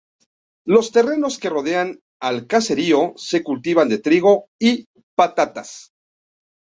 Los 0.65 0.87
terrenos 0.91 1.37
que 1.37 1.51
rodean 1.51 2.01
al 2.19 2.47
caserío 2.47 3.13
se 3.17 3.43
cultivan 3.43 3.87
de 3.87 3.99
trigo 3.99 4.47
y 4.57 4.87
patatas. 5.13 5.93